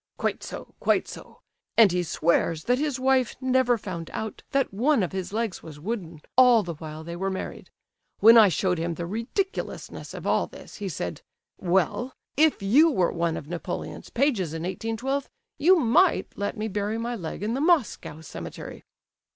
[0.17, 1.41] "Quite so, quite so;
[1.77, 5.79] and he swears that his wife never found out that one of his legs was
[5.79, 7.69] wooden all the while they were married.
[8.19, 11.21] When I showed him the ridiculousness of all this, he said,
[11.59, 15.29] 'Well, if you were one of Napoleon's pages in 1812,
[15.59, 18.83] you might let me bury my leg in the Moscow cemetery.